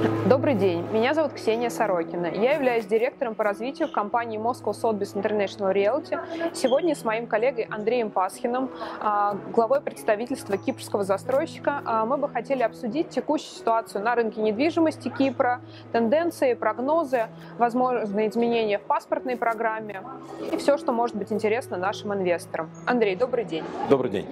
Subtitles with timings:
[0.00, 2.26] Добрый день, меня зовут Ксения Сорокина.
[2.26, 6.18] Я являюсь директором по развитию компании Moscow Sotheby's International Realty.
[6.54, 12.62] Сегодня с моим коллегой Андреем Пасхиным, а, главой представительства кипрского застройщика, а, мы бы хотели
[12.62, 15.60] обсудить текущую ситуацию на рынке недвижимости Кипра,
[15.92, 17.26] тенденции, прогнозы,
[17.58, 20.02] возможные изменения в паспортной программе
[20.50, 22.70] и все, что может быть интересно нашим инвесторам.
[22.86, 23.64] Андрей, добрый день.
[23.90, 24.26] Добрый день.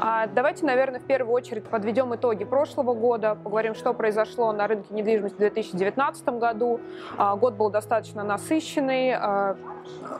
[0.00, 4.92] А, давайте, наверное, в первую очередь подведем итоги прошлого года, поговорим, что произошло на рынке
[4.94, 6.80] недвижимости в 2019 году.
[7.16, 9.56] А, год был достаточно насыщенный, а,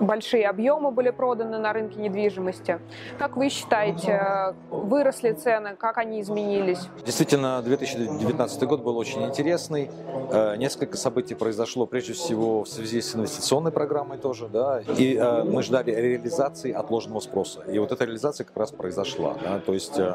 [0.00, 2.78] большие объемы были проданы на рынке недвижимости.
[3.18, 6.80] Как вы считаете, выросли цены, как они изменились?
[7.04, 9.90] Действительно, 2019 год был очень интересный.
[10.30, 15.44] Э, несколько событий произошло, прежде всего, в связи с инвестиционной программой тоже, да, и э,
[15.44, 17.62] мы ждали реализации отложенного спроса.
[17.62, 20.14] И вот эта реализация как раз произошла, да, то есть э,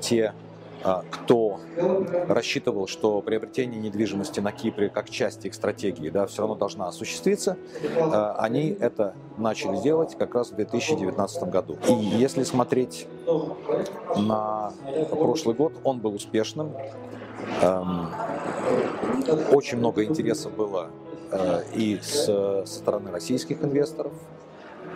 [0.00, 0.32] те
[0.82, 1.60] кто
[2.28, 7.56] рассчитывал, что приобретение недвижимости на Кипре как часть их стратегии да, все равно должна осуществиться,
[7.96, 11.76] а, они это начали делать как раз в 2019 году.
[11.88, 13.06] И если смотреть
[14.16, 14.72] на
[15.10, 16.72] прошлый год, он был успешным.
[17.62, 18.08] Эм,
[19.52, 20.90] очень много интереса было
[21.30, 24.12] э, и со стороны российских инвесторов,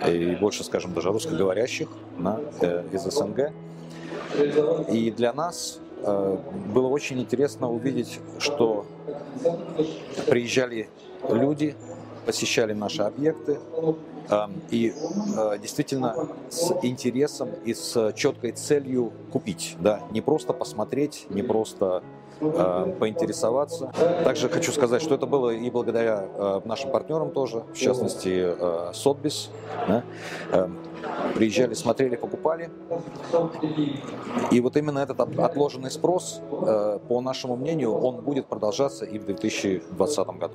[0.07, 1.89] и больше, скажем, даже русскоговорящих
[2.19, 3.53] да, э, из СНГ.
[4.89, 6.37] И для нас э,
[6.73, 8.87] было очень интересно увидеть, что
[10.29, 10.89] приезжали
[11.29, 11.75] люди,
[12.27, 13.59] посещали наши объекты,
[14.31, 14.93] э, и
[15.37, 22.03] э, действительно с интересом и с четкой целью купить, да, не просто посмотреть, не просто
[22.99, 23.93] поинтересоваться.
[24.25, 26.27] Также хочу сказать, что это было и благодаря
[26.65, 28.55] нашим партнерам тоже, в частности,
[28.93, 29.51] Сотбис.
[29.89, 30.03] Да,
[31.35, 32.71] приезжали, смотрели, покупали.
[34.51, 39.27] И вот именно этот отложенный спрос, э, по нашему мнению, он будет продолжаться и в
[39.27, 40.55] 2020 году.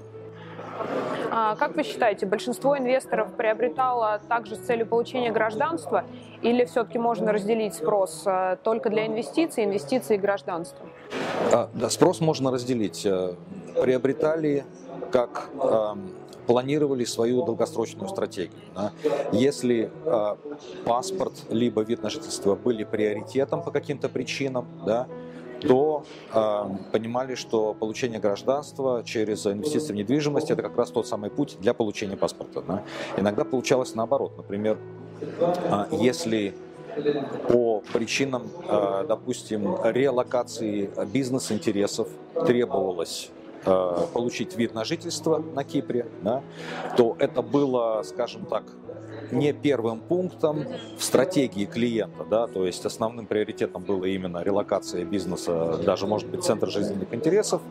[1.32, 6.06] А как вы считаете, большинство инвесторов приобретало также с целью получения гражданства
[6.42, 10.86] или все-таки можно разделить спрос э, только для инвестиций, инвестиций и гражданства?
[11.52, 13.06] А, да, спрос можно разделить.
[13.06, 13.34] Э,
[13.82, 14.66] приобретали
[15.12, 16.10] как эм,
[16.48, 18.62] планировали свою долгосрочную стратегию.
[18.76, 18.92] Да.
[19.32, 20.36] Если э,
[20.86, 25.08] паспорт либо вид на жительство были приоритетом по каким-то причинам, да,
[25.62, 31.30] то э, понимали, что получение гражданства через инвестиции в недвижимость это как раз тот самый
[31.30, 32.62] путь для получения паспорта.
[32.62, 32.84] Да.
[33.18, 34.34] Иногда получалось наоборот.
[34.38, 34.78] Например,
[35.22, 36.56] э, если
[37.50, 42.08] по причинам, э, допустим, релокации бизнес-интересов
[42.46, 43.30] требовалось
[44.14, 46.42] получить вид на жительство на Кипре, да,
[46.96, 48.64] то это было, скажем так,
[49.32, 50.66] не первым пунктом
[50.98, 56.44] в стратегии клиента, да, то есть основным приоритетом было именно релокация бизнеса, даже, может быть,
[56.44, 57.62] центр жизненных интересов.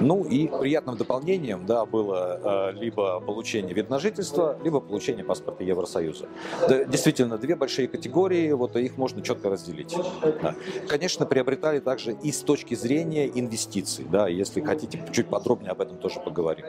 [0.00, 5.64] Ну и приятным дополнением, да, было э, либо получение вид на жительство, либо получение паспорта
[5.64, 6.26] Евросоюза.
[6.68, 9.96] Да, действительно, две большие категории, вот их можно четко разделить.
[10.42, 10.54] Да.
[10.88, 15.98] Конечно, приобретали также и с точки зрения инвестиций, да, если хотите, чуть подробнее об этом
[15.98, 16.66] тоже поговорим.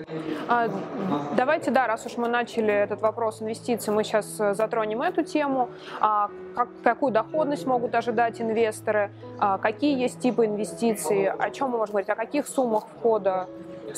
[0.48, 0.70] А,
[1.38, 5.70] давайте, да, раз уж мы начали этот вопрос инвестиций, мы сейчас э, затронем эту тему.
[6.00, 11.78] А, как, какую доходность могут ожидать инвесторы, а, какие есть типы инвестиций, о чем мы
[11.78, 13.48] можем говорить, о каких суммах входа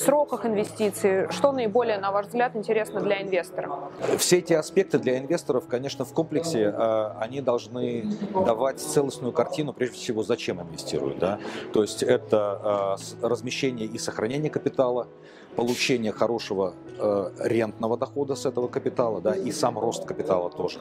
[0.00, 1.30] сроках инвестиций?
[1.30, 3.72] Что наиболее, на ваш взгляд, интересно для инвесторов?
[4.18, 9.96] Все эти аспекты для инвесторов, конечно, в комплексе э, они должны давать целостную картину, прежде
[9.96, 11.18] всего, зачем инвестируют.
[11.18, 11.38] Да?
[11.72, 15.08] То есть это э, размещение и сохранение капитала,
[15.56, 20.78] получение хорошего э, рентного дохода с этого капитала, да, и сам рост капитала тоже.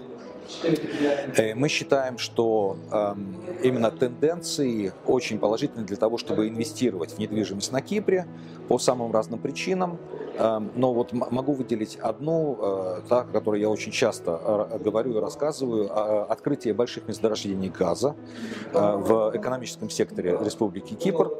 [1.38, 3.16] Э, мы считаем, что э,
[3.64, 8.28] именно тенденции очень положительны для того, чтобы инвестировать в недвижимость на Кипре
[8.68, 9.98] по самым разным причинам.
[10.36, 14.40] Э, но вот могу выделить одну, э, та, о которой я очень часто
[14.72, 18.16] э, говорю и рассказываю, э, открытие больших месторождений газа
[18.74, 21.32] э, в экономическом секторе Республики Кипр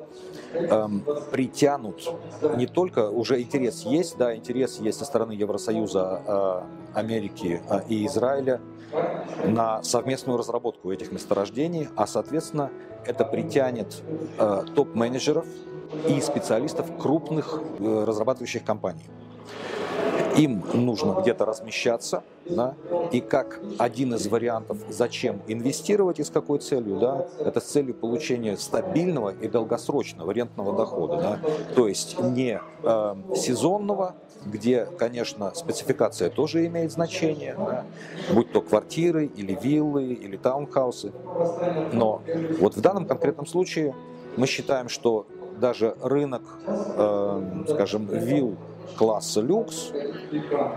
[0.54, 2.14] эм, притянут
[2.56, 6.64] не только уже интерес есть, да, интерес есть со стороны Евросоюза,
[6.94, 8.62] Америки и Израиля
[9.46, 12.70] на совместную разработку этих месторождений, а соответственно
[13.06, 14.02] это притянет
[14.76, 15.46] топ-менеджеров
[16.08, 19.06] и специалистов крупных э, разрабатывающих компаний.
[20.36, 22.74] Им нужно где-то размещаться, да,
[23.12, 27.94] и как один из вариантов, зачем инвестировать и с какой целью, да, это с целью
[27.94, 31.40] получения стабильного и долгосрочного рентного дохода, да,
[31.76, 37.86] то есть не э, сезонного, где, конечно, спецификация тоже имеет значение, да,
[38.34, 41.12] будь то квартиры или виллы или таунхаусы,
[41.92, 42.24] но
[42.60, 43.94] вот в данном конкретном случае
[44.36, 45.28] мы считаем, что
[45.64, 46.42] даже рынок,
[47.70, 48.58] скажем, вилл
[48.98, 49.92] класса люкс,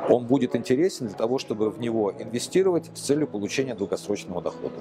[0.08, 4.76] он будет интересен для того, чтобы в него инвестировать с целью получения долгосрочного дохода.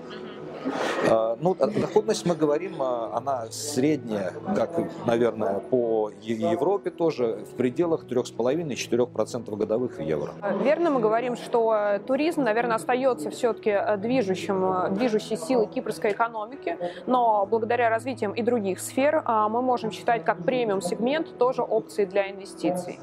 [1.10, 4.72] А, ну, доходность мы говорим, а, она средняя, как,
[5.06, 10.32] наверное, по Европе тоже, в пределах 3,5-4% годовых в евро.
[10.64, 16.78] Верно мы говорим, что туризм, наверное, остается все-таки э, движущим, э, движущей силой кипрской экономики,
[17.06, 22.32] но благодаря развитиям и других сфер а, мы можем считать как премиум-сегмент тоже опцией для
[22.32, 23.00] инвестиций.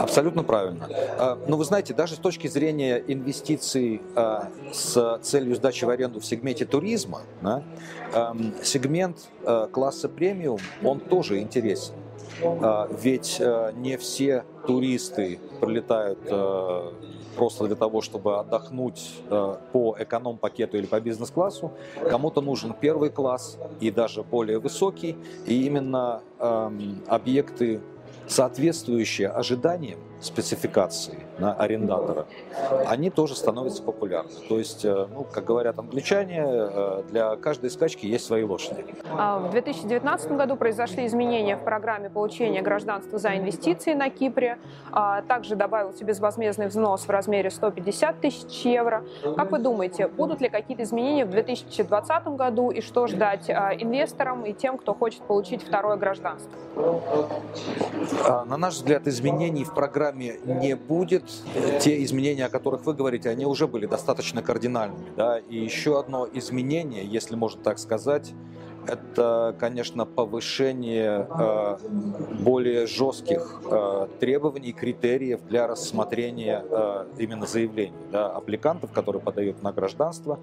[0.00, 0.88] Абсолютно правильно.
[1.46, 4.00] Но вы знаете, даже с точки зрения инвестиций
[4.72, 7.62] с целью сдачи в аренду в сегменте туризма, туризма, да,
[8.14, 11.94] эм, сегмент э, класса премиум, он тоже интересен.
[12.42, 16.18] Э, ведь э, не все туристы прилетают
[17.36, 21.70] просто для того, чтобы отдохнуть по эконом-пакету или по бизнес-классу.
[22.10, 25.16] Кому-то нужен первый класс и даже более высокий.
[25.46, 27.80] И именно эм, объекты,
[28.26, 32.26] соответствующие ожиданиям, спецификации на арендатора,
[32.86, 34.30] они тоже становятся популярны.
[34.48, 38.84] То есть, э, ну, как говорят англичане, э, для каждой скачки есть свои лошади.
[39.10, 44.58] А в 2019 году произошли изменения в программе получения гражданства за инвестиции на Кипре.
[44.90, 49.04] А также добавился безвозмездный взнос в размере 150 тысяч евро.
[49.36, 54.44] Как вы думаете, будут ли какие-то изменения в 2020 году и что ждать а, инвесторам
[54.44, 56.50] и тем, кто хочет получить второе гражданство?
[58.46, 61.24] На наш взгляд, изменений в программе программе не будет.
[61.80, 65.12] Те изменения, о которых вы говорите, они уже были достаточно кардинальными.
[65.16, 65.38] Да?
[65.38, 68.32] И еще одно изменение, если можно так сказать,
[68.86, 71.78] это, конечно, повышение э,
[72.38, 79.72] более жестких э, требований, критериев для рассмотрения э, именно заявлений да, аппликантов, которые подают на
[79.72, 80.38] гражданство.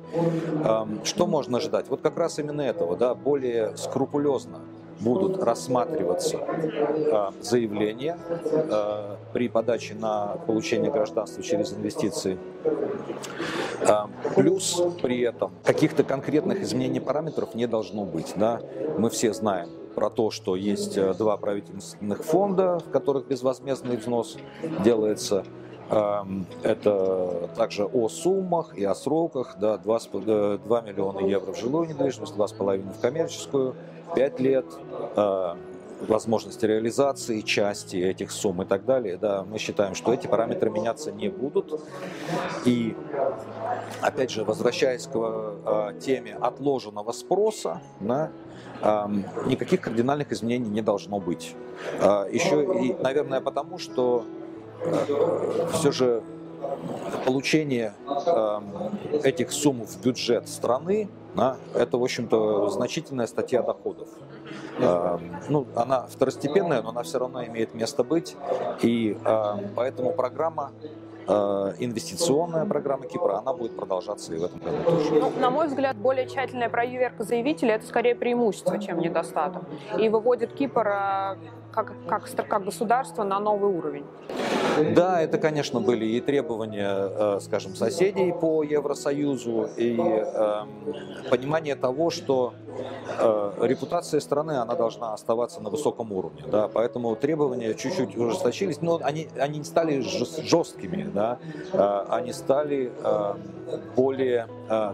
[0.65, 1.87] Э, что можно ждать?
[1.87, 4.59] Вот как раз именно этого, да, более скрупулезно
[5.03, 12.37] будут рассматриваться э, заявления э, при подаче на получение гражданства через инвестиции.
[13.81, 14.05] Э,
[14.35, 18.33] плюс при этом каких-то конкретных изменений параметров не должно быть.
[18.35, 18.61] Да?
[18.97, 24.37] Мы все знаем про то, что есть два правительственных фонда, в которых безвозмездный взнос
[24.83, 25.43] делается.
[26.63, 29.57] Это также о суммах и о сроках.
[29.59, 29.99] Да, 2,
[30.65, 33.75] 2 миллиона евро в жилую недвижимость, 2,5 в коммерческую.
[34.15, 34.65] 5 лет,
[35.15, 35.55] э,
[36.07, 41.11] возможности реализации части этих сумм и так далее, да, мы считаем, что эти параметры меняться
[41.11, 41.79] не будут.
[42.65, 42.95] И,
[44.01, 48.31] опять же, возвращаясь к э, теме отложенного спроса, да,
[48.81, 49.05] э,
[49.45, 51.55] никаких кардинальных изменений не должно быть.
[52.31, 54.25] Еще и, наверное, потому, что
[55.73, 56.23] все же
[57.25, 58.61] получение э,
[59.23, 64.07] этих сумм в бюджет страны, да, это, в общем-то, значительная статья доходов.
[64.79, 65.17] Э,
[65.49, 68.35] ну, она второстепенная, но она все равно имеет место быть.
[68.81, 70.71] И э, поэтому программа
[71.27, 75.13] инвестиционная программа Кипра, она будет продолжаться и в этом году тоже.
[75.13, 79.63] Ну, на мой взгляд, более тщательная проверка заявителя– это скорее преимущество, чем недостаток.
[79.99, 81.35] И выводит Кипр э,
[81.71, 84.05] как, как, как государство на новый уровень.
[84.95, 90.69] Да, это, конечно, были и требования, э, скажем, соседей по Евросоюзу, и эм,
[91.29, 92.53] понимание того, что
[93.61, 99.27] репутация страны, она должна оставаться на высоком уровне, да, поэтому требования чуть-чуть ужесточились, но они,
[99.37, 101.39] они не стали жесткими, да,
[101.71, 103.41] э, они стали эм,
[103.95, 104.47] более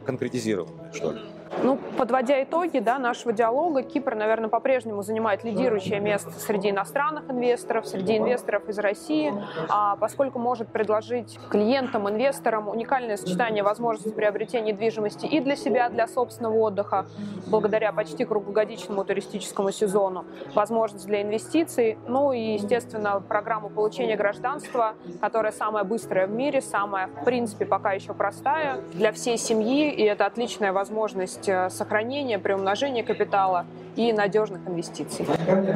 [0.06, 1.20] конкретизированными, что ли.
[1.64, 7.88] Ну, подводя итоги да, нашего диалога, Кипр, наверное, по-прежнему занимает лидирующее место среди иностранных инвесторов,
[7.88, 9.34] среди инвесторов из России,
[9.68, 16.08] а поскольку может предложить клиентам, инвесторам уникальное сочетание возможностей приобретения недвижимости и для себя, для
[16.08, 17.08] собственного отдыха,
[17.48, 25.52] благодаря почти круглогодичному туристическому сезону, возможность для инвестиций, ну и, естественно, программу получения гражданства, которая
[25.52, 30.26] самая быстрая в мире, самая, в принципе, пока еще простая для всей семьи, и это
[30.26, 33.66] отличная возможность Э, сохранения, приумножения капитала
[33.96, 35.26] и надежных инвестиций.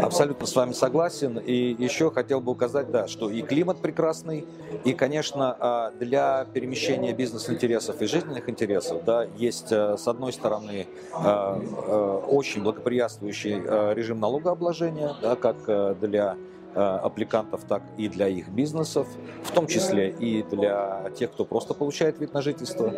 [0.02, 1.38] Абсолютно с вами согласен.
[1.38, 4.46] И еще хотел бы указать, да, что и климат прекрасный,
[4.84, 10.88] и, конечно, а, для перемещения бизнес-интересов и жизненных интересов, да, есть, э, с одной стороны,
[11.14, 13.56] э, очень благоприятствующий
[13.94, 16.38] режим налогообложения, да, как для
[16.74, 19.08] аппликантов, так и для их бизнесов,
[19.44, 22.92] в том числе и для тех, кто просто получает вид на жительство.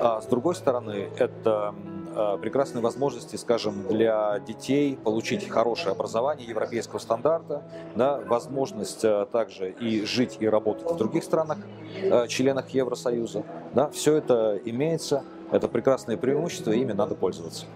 [0.00, 1.97] А с другой стороны, это Э,
[2.40, 7.62] прекрасные возможности, скажем, для детей получить хорошее образование европейского стандарта,
[7.94, 11.58] да, возможность э, также и жить и работать в других странах,
[11.94, 13.44] э, членах Евросоюза.
[13.74, 17.66] Да, все это имеется, это прекрасное преимущество, и ими надо пользоваться.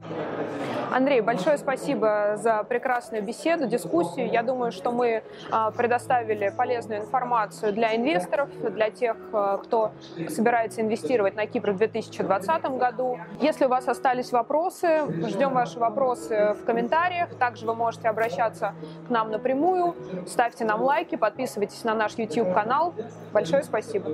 [0.92, 4.30] Андрей, большое спасибо за прекрасную беседу, дискуссию.
[4.30, 9.92] Я думаю, что мы а, предоставили полезную информацию для инвесторов, для тех, а, кто
[10.28, 13.18] собирается инвестировать на Кипр в 2020 году.
[13.40, 17.34] Если у вас остались вопросы, ждем ваши вопросы в комментариях.
[17.36, 18.74] Также вы можете обращаться
[19.06, 19.96] к нам напрямую.
[20.26, 22.94] Ставьте нам лайки, подписывайтесь на наш YouTube-канал.
[23.32, 24.10] Большое спасибо.